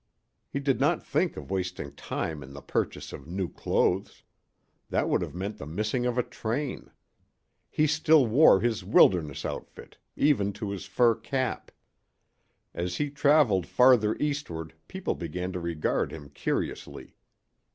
[0.49, 4.23] He did not think of wasting time in the purchase of new clothes.
[4.89, 6.89] That would have meant the missing of a train.
[7.69, 11.69] He still wore his wilderness outfit, even to his fur cap.
[12.73, 17.13] As he traveled farther eastward people began to regard him curiously.